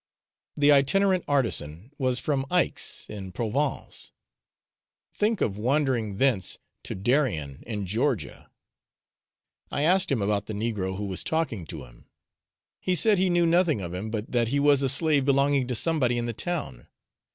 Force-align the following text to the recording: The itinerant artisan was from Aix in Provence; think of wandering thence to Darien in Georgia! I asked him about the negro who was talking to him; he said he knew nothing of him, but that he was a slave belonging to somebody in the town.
The 0.57 0.71
itinerant 0.71 1.23
artisan 1.27 1.91
was 1.99 2.19
from 2.19 2.47
Aix 2.51 3.05
in 3.07 3.31
Provence; 3.31 4.11
think 5.13 5.41
of 5.41 5.59
wandering 5.59 6.17
thence 6.17 6.57
to 6.85 6.95
Darien 6.95 7.61
in 7.67 7.85
Georgia! 7.85 8.49
I 9.69 9.83
asked 9.83 10.11
him 10.11 10.23
about 10.23 10.47
the 10.47 10.53
negro 10.55 10.97
who 10.97 11.05
was 11.05 11.23
talking 11.23 11.67
to 11.67 11.83
him; 11.83 12.07
he 12.79 12.95
said 12.95 13.19
he 13.19 13.29
knew 13.29 13.45
nothing 13.45 13.79
of 13.79 13.93
him, 13.93 14.09
but 14.09 14.31
that 14.31 14.47
he 14.47 14.59
was 14.59 14.81
a 14.81 14.89
slave 14.89 15.23
belonging 15.23 15.67
to 15.67 15.75
somebody 15.75 16.17
in 16.17 16.25
the 16.25 16.33
town. 16.33 16.87